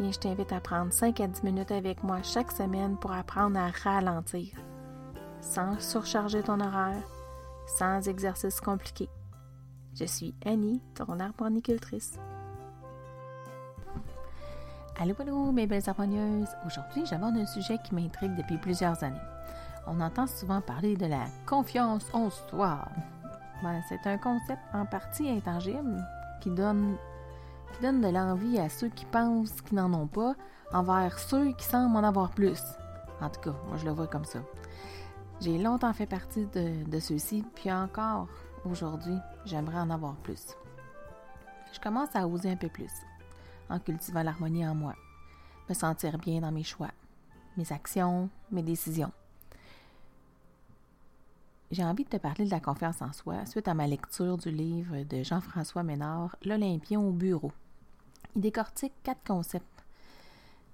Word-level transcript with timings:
Je 0.00 0.18
t'invite 0.18 0.52
à 0.52 0.60
prendre 0.60 0.92
5 0.92 1.20
à 1.20 1.26
10 1.26 1.42
minutes 1.42 1.72
avec 1.72 2.04
moi 2.04 2.22
chaque 2.22 2.52
semaine 2.52 2.96
pour 2.96 3.12
apprendre 3.12 3.58
à 3.58 3.70
ralentir, 3.82 4.54
sans 5.40 5.78
surcharger 5.80 6.40
ton 6.40 6.60
horaire, 6.60 7.02
sans 7.66 8.06
exercice 8.08 8.60
compliqué. 8.60 9.08
Je 9.94 10.04
suis 10.04 10.34
Annie, 10.46 10.80
ton 10.94 11.18
arboricultrice. 11.18 12.16
Allô, 15.00 15.14
allô, 15.18 15.50
mes 15.50 15.66
belles 15.66 15.88
harmonieuses! 15.88 16.54
Aujourd'hui, 16.64 17.04
j'aborde 17.04 17.36
un 17.36 17.46
sujet 17.46 17.78
qui 17.84 17.96
m'intrigue 17.96 18.36
depuis 18.36 18.58
plusieurs 18.58 19.02
années. 19.02 19.16
On 19.88 20.00
entend 20.00 20.28
souvent 20.28 20.60
parler 20.60 20.96
de 20.96 21.06
la 21.06 21.24
confiance 21.44 22.06
en 22.12 22.30
soi. 22.30 22.84
Ben, 23.64 23.82
c'est 23.88 24.06
un 24.06 24.18
concept 24.18 24.62
en 24.72 24.86
partie 24.86 25.28
intangible 25.28 26.04
qui 26.40 26.50
donne, 26.50 26.96
qui 27.72 27.82
donne 27.82 28.00
de 28.00 28.08
l'envie 28.08 28.58
à 28.58 28.68
ceux 28.68 28.88
qui 28.88 29.04
pensent 29.04 29.60
qu'ils 29.62 29.76
n'en 29.76 29.92
ont 29.92 30.06
pas 30.06 30.34
envers 30.72 31.18
ceux 31.18 31.52
qui 31.52 31.64
semblent 31.64 31.96
en 31.96 32.04
avoir 32.04 32.30
plus. 32.30 32.62
En 33.20 33.28
tout 33.28 33.40
cas, 33.40 33.54
moi 33.68 33.76
je 33.76 33.84
le 33.84 33.92
vois 33.92 34.06
comme 34.06 34.24
ça. 34.24 34.40
J'ai 35.40 35.58
longtemps 35.58 35.92
fait 35.92 36.06
partie 36.06 36.46
de, 36.46 37.00
ceux-ci, 37.00 37.44
puis 37.54 37.70
encore 37.70 38.26
aujourd'hui, 38.64 39.16
j'aimerais 39.44 39.78
en 39.78 39.90
avoir 39.90 40.16
plus. 40.16 40.56
Je 41.72 41.80
commence 41.80 42.14
à 42.14 42.26
oser 42.26 42.50
un 42.50 42.56
peu 42.56 42.68
plus 42.68 42.90
en 43.70 43.78
cultivant 43.78 44.22
l'harmonie 44.22 44.66
en 44.66 44.74
moi, 44.74 44.94
me 45.68 45.74
sentir 45.74 46.18
bien 46.18 46.40
dans 46.40 46.50
mes 46.50 46.64
choix, 46.64 46.90
mes 47.56 47.70
actions, 47.72 48.30
mes 48.50 48.62
décisions. 48.62 49.12
J'ai 51.70 51.84
envie 51.84 52.04
de 52.04 52.08
te 52.08 52.16
parler 52.16 52.46
de 52.46 52.50
la 52.50 52.60
confiance 52.60 53.02
en 53.02 53.12
soi 53.12 53.44
suite 53.44 53.68
à 53.68 53.74
ma 53.74 53.86
lecture 53.86 54.38
du 54.38 54.50
livre 54.50 55.02
de 55.02 55.22
Jean-François 55.22 55.82
Ménard, 55.82 56.34
L'Olympien 56.42 56.98
au 56.98 57.10
bureau. 57.10 57.52
Il 58.34 58.40
décortique 58.40 58.94
quatre 59.02 59.22
concepts. 59.26 59.84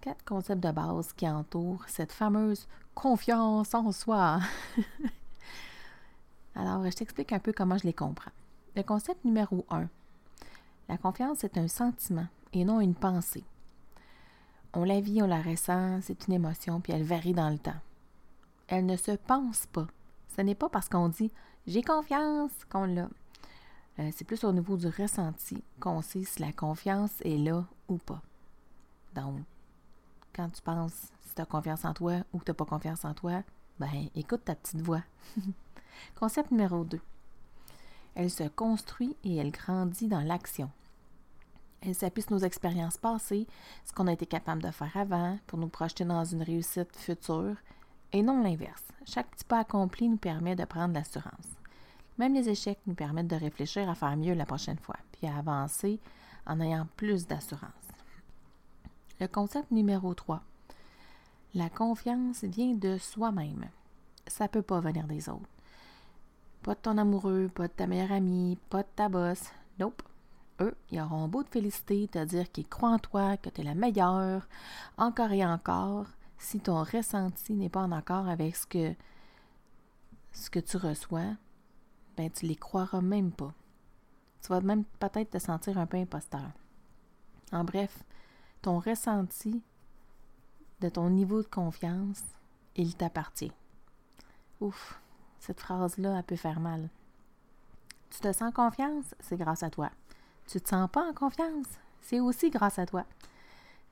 Quatre 0.00 0.24
concepts 0.24 0.62
de 0.62 0.70
base 0.70 1.12
qui 1.12 1.28
entourent 1.28 1.84
cette 1.88 2.12
fameuse 2.12 2.66
confiance 2.94 3.74
en 3.74 3.92
soi. 3.92 4.40
Alors, 6.54 6.82
je 6.86 6.96
t'explique 6.96 7.34
un 7.34 7.38
peu 7.38 7.52
comment 7.52 7.76
je 7.76 7.84
les 7.84 7.92
comprends. 7.92 8.32
Le 8.74 8.82
concept 8.82 9.24
numéro 9.26 9.66
un. 9.68 9.88
La 10.88 10.96
confiance 10.96 11.44
est 11.44 11.58
un 11.58 11.68
sentiment 11.68 12.28
et 12.54 12.64
non 12.64 12.80
une 12.80 12.94
pensée. 12.94 13.44
On 14.72 14.84
la 14.84 15.02
vit, 15.02 15.22
on 15.22 15.26
la 15.26 15.42
ressent, 15.42 16.00
c'est 16.00 16.28
une 16.28 16.34
émotion, 16.34 16.80
puis 16.80 16.94
elle 16.94 17.04
varie 17.04 17.34
dans 17.34 17.50
le 17.50 17.58
temps. 17.58 17.80
Elle 18.68 18.86
ne 18.86 18.96
se 18.96 19.12
pense 19.12 19.66
pas. 19.66 19.86
Ce 20.36 20.42
n'est 20.42 20.54
pas 20.54 20.68
parce 20.68 20.88
qu'on 20.88 21.08
dit 21.08 21.30
j'ai 21.66 21.82
confiance 21.82 22.52
qu'on 22.70 22.86
l'a. 22.86 23.08
Euh, 23.98 24.10
c'est 24.14 24.24
plus 24.24 24.44
au 24.44 24.52
niveau 24.52 24.76
du 24.76 24.86
ressenti 24.86 25.62
qu'on 25.80 26.02
sait 26.02 26.24
si 26.24 26.40
la 26.40 26.52
confiance 26.52 27.12
est 27.22 27.36
là 27.36 27.64
ou 27.88 27.98
pas. 27.98 28.22
Donc, 29.14 29.40
quand 30.34 30.48
tu 30.50 30.62
penses 30.62 31.08
si 31.26 31.34
tu 31.34 31.42
as 31.42 31.46
confiance 31.46 31.84
en 31.84 31.94
toi 31.94 32.22
ou 32.32 32.38
que 32.38 32.44
tu 32.44 32.50
n'as 32.50 32.54
pas 32.54 32.64
confiance 32.64 33.04
en 33.04 33.12
toi, 33.12 33.42
ben 33.78 34.08
écoute 34.14 34.44
ta 34.44 34.54
petite 34.54 34.80
voix. 34.80 35.02
Concept 36.18 36.50
numéro 36.50 36.84
2. 36.84 37.00
Elle 38.14 38.30
se 38.30 38.44
construit 38.44 39.16
et 39.24 39.36
elle 39.36 39.50
grandit 39.50 40.08
dans 40.08 40.20
l'action. 40.20 40.70
Elle 41.80 41.94
s'appuie 41.94 42.22
sur 42.22 42.32
nos 42.32 42.38
expériences 42.38 42.96
passées, 42.96 43.46
ce 43.84 43.92
qu'on 43.92 44.08
a 44.08 44.12
été 44.12 44.26
capable 44.26 44.62
de 44.62 44.70
faire 44.70 44.96
avant 44.96 45.38
pour 45.46 45.58
nous 45.58 45.68
projeter 45.68 46.04
dans 46.04 46.24
une 46.24 46.42
réussite 46.42 46.96
future, 46.96 47.56
et 48.12 48.22
non 48.22 48.42
l'inverse. 48.42 48.84
Chaque 49.06 49.30
petit 49.30 49.44
pas 49.44 49.60
accompli 49.60 50.08
nous 50.08 50.16
permet 50.16 50.56
de 50.56 50.64
prendre 50.64 50.94
l'assurance. 50.94 51.56
Même 52.18 52.34
les 52.34 52.48
échecs 52.48 52.80
nous 52.86 52.94
permettent 52.94 53.28
de 53.28 53.36
réfléchir 53.36 53.88
à 53.88 53.94
faire 53.94 54.16
mieux 54.16 54.34
la 54.34 54.46
prochaine 54.46 54.78
fois, 54.78 54.96
puis 55.12 55.26
à 55.26 55.36
avancer 55.36 56.00
en 56.46 56.60
ayant 56.60 56.86
plus 56.96 57.26
d'assurance. 57.26 57.70
Le 59.20 59.28
concept 59.28 59.70
numéro 59.70 60.14
3. 60.14 60.42
La 61.54 61.70
confiance 61.70 62.44
vient 62.44 62.74
de 62.74 62.98
soi-même. 62.98 63.66
Ça 64.26 64.44
ne 64.44 64.48
peut 64.48 64.62
pas 64.62 64.80
venir 64.80 65.06
des 65.06 65.28
autres. 65.28 65.48
Pas 66.62 66.74
de 66.74 66.80
ton 66.80 66.98
amoureux, 66.98 67.50
pas 67.54 67.68
de 67.68 67.72
ta 67.72 67.86
meilleure 67.86 68.12
amie, 68.12 68.58
pas 68.68 68.82
de 68.82 68.88
ta 68.94 69.08
bosse. 69.08 69.50
Nope 69.78 70.02
eux, 70.60 70.74
ils 70.90 71.00
auront 71.00 71.28
beau 71.28 71.42
te 71.42 71.50
féliciter, 71.50 72.08
te 72.08 72.24
dire 72.24 72.50
qu'ils 72.50 72.68
croient 72.68 72.90
en 72.90 72.98
toi, 72.98 73.36
que 73.36 73.48
tu 73.48 73.60
es 73.60 73.64
la 73.64 73.74
meilleure, 73.74 74.48
encore 74.96 75.32
et 75.32 75.44
encore, 75.44 76.06
si 76.38 76.60
ton 76.60 76.82
ressenti 76.82 77.54
n'est 77.54 77.68
pas 77.68 77.82
en 77.82 77.92
accord 77.92 78.28
avec 78.28 78.56
ce 78.56 78.66
que, 78.66 78.94
ce 80.32 80.50
que 80.50 80.60
tu 80.60 80.76
reçois, 80.76 81.36
ben 82.16 82.30
tu 82.30 82.46
les 82.46 82.56
croiras 82.56 83.00
même 83.00 83.32
pas. 83.32 83.52
Tu 84.42 84.48
vas 84.48 84.60
même 84.60 84.84
peut-être 84.84 85.30
te 85.30 85.38
sentir 85.38 85.78
un 85.78 85.86
peu 85.86 85.96
imposteur. 85.96 86.50
En 87.52 87.64
bref, 87.64 88.02
ton 88.62 88.78
ressenti 88.78 89.62
de 90.80 90.88
ton 90.88 91.10
niveau 91.10 91.42
de 91.42 91.48
confiance, 91.48 92.22
il 92.76 92.94
t'appartient. 92.94 93.52
Ouf, 94.60 95.00
cette 95.40 95.60
phrase-là, 95.60 96.16
elle 96.16 96.24
peut 96.24 96.36
faire 96.36 96.60
mal. 96.60 96.88
Tu 98.10 98.20
te 98.20 98.32
sens 98.32 98.52
confiance, 98.54 99.14
c'est 99.20 99.36
grâce 99.36 99.62
à 99.62 99.70
toi. 99.70 99.90
Tu 100.46 100.60
te 100.60 100.68
sens 100.68 100.88
pas 100.90 101.08
en 101.08 101.12
confiance? 101.12 101.66
C'est 102.00 102.20
aussi 102.20 102.50
grâce 102.50 102.78
à 102.78 102.86
toi. 102.86 103.04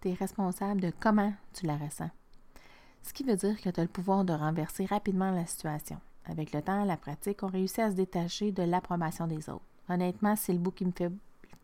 Tu 0.00 0.10
es 0.10 0.14
responsable 0.14 0.80
de 0.80 0.92
comment 1.00 1.32
tu 1.52 1.66
la 1.66 1.76
ressens. 1.76 2.10
Ce 3.04 3.12
qui 3.12 3.22
veut 3.22 3.36
dire 3.36 3.60
que 3.60 3.68
tu 3.68 3.80
as 3.80 3.82
le 3.82 3.88
pouvoir 3.88 4.24
de 4.24 4.32
renverser 4.32 4.86
rapidement 4.86 5.30
la 5.30 5.44
situation. 5.44 6.00
Avec 6.24 6.52
le 6.52 6.62
temps, 6.62 6.84
la 6.84 6.96
pratique, 6.96 7.42
on 7.42 7.48
réussit 7.48 7.80
à 7.80 7.90
se 7.90 7.96
détacher 7.96 8.50
de 8.50 8.62
l'approbation 8.62 9.26
des 9.26 9.50
autres. 9.50 9.64
Honnêtement, 9.90 10.36
c'est 10.36 10.54
le 10.54 10.58
bout 10.58 10.70
qui 10.70 10.86
me 10.86 10.90
fait 10.90 11.12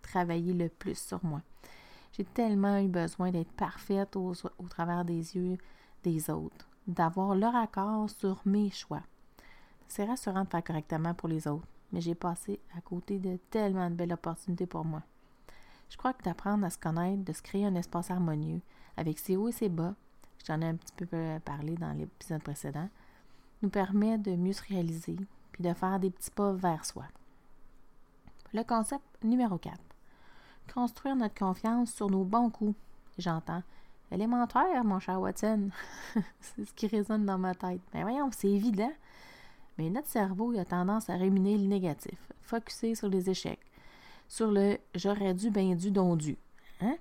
travailler 0.03 0.53
le 0.53 0.69
plus 0.69 0.99
sur 0.99 1.25
moi. 1.25 1.41
J'ai 2.12 2.25
tellement 2.25 2.79
eu 2.79 2.89
besoin 2.89 3.31
d'être 3.31 3.53
parfaite 3.53 4.17
au, 4.17 4.34
au, 4.59 4.69
travers 4.69 5.06
des 5.06 5.34
yeux 5.34 5.56
des 6.03 6.29
autres, 6.29 6.69
d'avoir 6.87 7.34
leur 7.34 7.56
accord 7.56 8.11
sur 8.11 8.43
mes 8.45 8.71
choix. 8.71 9.03
C'est 9.89 10.05
rassurant 10.05 10.45
de 10.45 10.49
faire 10.50 10.65
correctement 10.65 11.15
pour 11.15 11.31
les 11.31 11.49
autres, 11.49 11.67
mais 11.93 12.03
j'ai 12.03 12.15
passé 12.15 12.61
à 12.77 12.83
côté 12.83 13.19
de 13.19 13.39
tellement 13.50 13.89
de 13.89 13.95
belles 13.95 14.12
opportunités 14.12 14.67
pour 14.67 14.84
moi. 14.84 15.03
Je 15.89 15.97
crois 15.97 16.12
que 16.12 16.23
d'apprendre 16.23 16.67
à 16.67 16.71
se 16.71 16.79
connaître, 16.79 17.25
de 17.25 17.33
se 17.33 17.43
créer 17.43 17.65
un 17.65 17.75
espace 17.77 18.11
harmonieux, 18.11 18.61
avec 18.99 19.19
ses 19.19 19.37
hauts 19.37 19.49
et 19.49 19.53
ses 19.53 19.71
bas, 19.71 19.95
j'en 20.47 20.61
ai 20.61 20.67
un 20.67 20.77
petit 20.77 21.06
peu 21.06 21.39
parlé 21.45 21.75
dans 21.77 21.93
l'épisode 21.93 22.43
précédent, 22.43 22.89
nous 23.62 23.69
permet 23.69 24.19
de 24.19 24.37
mieux 24.37 24.53
se 24.53 24.62
réaliser, 24.62 25.17
puis 25.53 25.62
de 25.62 25.73
faire 25.75 26.01
des 26.01 26.11
petits 26.11 26.31
pas 26.31 26.53
vers 26.53 26.84
soi. 26.84 27.05
Le 28.53 28.62
concept 28.65 29.05
numéro 29.23 29.59
4. 29.59 29.79
Construire 30.73 31.17
notre 31.17 31.34
confiance 31.34 31.93
sur 31.93 32.11
nos 32.11 32.25
bons 32.25 32.50
coups. 32.50 32.75
J'entends. 33.19 33.62
Élémentaire, 34.11 34.83
mon 34.84 34.99
cher 34.99 35.21
Watson. 35.21 35.71
c'est 36.41 36.65
ce 36.65 36.73
qui 36.75 36.87
résonne 36.89 37.27
dans 37.27 37.39
ma 37.39 37.55
tête. 37.55 37.81
Mais 37.95 38.00
ben 38.00 38.09
voyons, 38.09 38.31
c'est 38.33 38.49
évident. 38.49 38.93
Mais 39.79 39.89
notre 39.89 40.09
cerveau 40.09 40.53
a 40.59 40.65
tendance 40.65 41.09
à 41.09 41.17
ruminer 41.17 41.56
le 41.56 41.67
négatif, 41.67 42.19
focuser 42.43 42.95
sur 42.95 43.09
les 43.09 43.31
échecs, 43.31 43.65
sur 44.29 44.50
le 44.50 44.79
j'aurais 44.95 45.33
dû, 45.33 45.50
bien 45.50 45.75
dû, 45.75 45.91
don 45.91 46.17
dû. 46.17 46.37
Hein? 46.81 46.97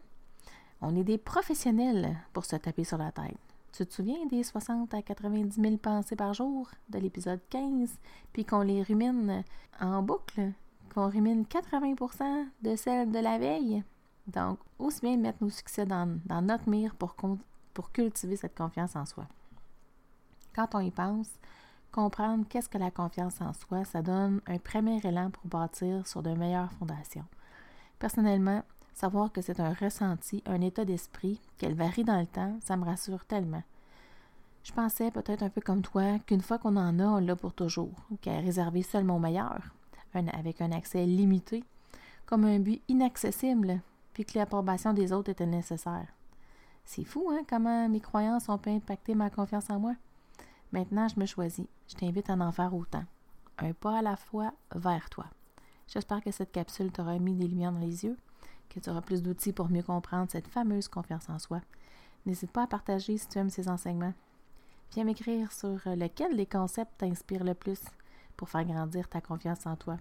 On 0.82 0.96
est 0.96 1.04
des 1.04 1.18
professionnels 1.18 2.18
pour 2.34 2.46
se 2.46 2.56
taper 2.56 2.84
sur 2.84 2.98
la 2.98 3.12
tête. 3.12 3.38
Tu 3.72 3.86
te 3.86 3.94
souviens 3.94 4.26
des 4.30 4.44
60 4.44 4.94
à 4.94 5.02
90 5.02 5.62
000 5.62 5.78
pensées 5.78 6.16
par 6.16 6.34
jour 6.34 6.70
de 6.90 7.00
l'épisode 7.00 7.42
15, 7.50 7.90
puis 8.34 8.46
qu'on 8.46 8.62
les 8.62 8.82
rumine 8.82 9.44
en 9.80 10.02
boucle, 10.02 10.52
qu'on 10.94 11.10
rumine 11.10 11.44
80% 11.44 12.48
de 12.62 12.76
celles 12.76 13.12
de 13.12 13.20
la 13.20 13.38
veille? 13.38 13.84
Donc, 14.28 14.60
aussi 14.80 15.02
bien 15.02 15.18
mettre 15.18 15.44
nos 15.44 15.50
succès 15.50 15.86
dans, 15.86 16.20
notre 16.42 16.70
mire 16.70 16.96
pour, 16.96 17.16
pour 17.74 17.92
cultiver 17.92 18.36
cette 18.36 18.58
confiance 18.58 18.96
en 18.96 19.06
soi. 19.06 19.28
Quand 20.56 20.74
on 20.74 20.80
y 20.80 20.92
pense, 20.92 21.30
Comprendre 21.92 22.46
qu'est-ce 22.48 22.70
que 22.70 22.78
la 22.78 22.92
confiance 22.92 23.42
en 23.42 23.52
soi, 23.54 23.84
ça 23.84 24.04
donne 24.04 24.42
un 24.46 24.60
premier 24.60 25.00
élan 25.04 25.32
pour 25.32 25.46
bâtir 25.48 26.06
sur 26.06 26.22
de 26.22 26.30
meilleures 26.30 26.72
fondations. 26.74 27.26
Personnellement, 27.98 28.64
savoir 29.00 29.32
que 29.32 29.42
c'est 29.42 29.62
un 29.62 29.74
ressenti, 29.74 30.44
un 30.46 30.60
état 30.60 30.84
d'esprit, 30.84 31.40
qu'elle 31.58 31.74
varie 31.74 32.04
dans 32.04 32.20
le 32.20 32.28
temps, 32.28 32.58
ça 32.62 32.76
me 32.76 32.84
rassure 32.84 33.24
tellement. 33.26 33.64
Je 34.64 34.74
pensais 34.74 35.10
peut-être 35.10 35.42
un 35.42 35.50
peu 35.50 35.62
comme 35.62 35.82
toi 35.82 36.20
qu'une 36.20 36.42
fois 36.42 36.60
qu'on 36.60 36.76
en 36.76 37.00
a, 37.00 37.06
on 37.06 37.20
l'a 37.20 37.36
pour 37.38 37.54
toujours, 37.54 37.94
qu'elle 38.22 38.36
est 38.36 38.46
réservée 38.46 38.84
seulement 38.84 39.16
au 39.16 39.20
meilleur, 39.20 39.74
avec 40.14 40.60
un 40.60 40.74
accès 40.74 41.06
limité, 41.06 41.64
comme 42.26 42.44
un 42.44 42.60
but 42.60 42.82
inaccessible, 42.90 43.80
puis 44.14 44.26
que 44.26 44.38
l'approbation 44.38 44.92
des 44.94 45.14
autres 45.14 45.30
était 45.30 45.46
nécessaire. 45.46 46.08
C'est 46.84 47.06
fou, 47.06 47.30
hein, 47.32 47.44
comment 47.50 47.88
mes 47.88 48.02
croyances 48.02 48.50
ont 48.50 48.58
pu 48.58 48.70
impacter 48.70 49.16
ma 49.16 49.30
confiance 49.30 49.70
en 49.70 49.80
moi. 49.80 49.94
Maintenant, 50.74 51.08
je 51.08 51.20
me 51.20 51.26
choisis. 51.26 51.68
Je 51.88 51.96
t'invite 51.96 52.30
à 52.30 52.34
en 52.34 52.52
faire 52.52 52.76
autant. 52.76 53.06
Un 53.60 53.74
pas 53.74 54.00
à 54.00 54.02
la 54.02 54.18
fois 54.18 54.52
vers 54.76 55.10
toi. 55.10 55.26
J'espère 55.88 56.22
que 56.22 56.32
cette 56.32 56.52
capsule 56.52 56.92
t'aura 56.92 57.18
mis 57.18 57.34
des 57.34 57.48
lumières 57.48 57.72
dans 57.72 57.80
les 57.80 58.06
yeux, 58.06 58.18
que 58.70 58.80
tu 58.80 58.90
auras 58.90 59.02
plus 59.02 59.22
d'outils 59.22 59.54
pour 59.54 59.70
mieux 59.70 59.84
comprendre 59.84 60.30
cette 60.30 60.48
fameuse 60.48 60.88
confiance 60.88 61.30
en 61.30 61.40
soi. 61.40 61.62
N'hésite 62.26 62.52
pas 62.52 62.64
à 62.64 62.68
partager 62.68 63.18
si 63.18 63.28
tu 63.28 63.38
aimes 63.40 63.50
ces 63.50 63.70
enseignements. 63.70 64.14
Viens 64.94 65.04
m'écrire 65.04 65.52
sur 65.52 65.80
lequel 65.86 66.36
des 66.36 66.46
concepts 66.46 66.98
t'inspire 66.98 67.44
le 67.44 67.54
plus 67.54 67.82
pour 68.38 68.50
faire 68.50 68.66
grandir 68.66 69.08
ta 69.08 69.22
confiance 69.22 69.66
en 69.66 69.76
toi. 69.76 69.98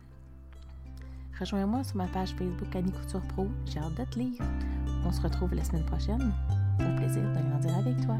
Rejoins-moi 1.39 1.85
sur 1.85 1.97
ma 1.97 2.07
page 2.09 2.35
Facebook 2.35 2.75
Annie 2.75 2.93
Couture 2.93 3.23
Pro. 3.29 3.49
J'ai 3.67 3.79
hâte 3.79 3.95
de 3.95 4.05
te 4.05 4.19
lire. 4.19 4.43
On 5.05 5.13
se 5.13 5.21
retrouve 5.21 5.55
la 5.55 5.65
semaine 5.65 5.87
prochaine. 5.87 6.33
Au 6.81 6.97
plaisir 6.97 7.23
de 7.23 7.49
grandir 7.49 7.77
avec 7.77 8.01
toi. 8.05 8.17